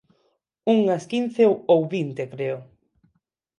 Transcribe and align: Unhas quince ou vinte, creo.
Unhas 0.75 1.03
quince 1.11 1.43
ou 1.73 1.79
vinte, 1.95 2.23
creo. 2.33 2.57